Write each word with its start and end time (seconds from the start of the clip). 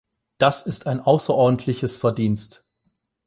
Das 0.39 0.65
ist 0.65 0.87
ein 0.87 0.99
außerordentliches 0.99 1.99
Verdienst. 1.99 2.63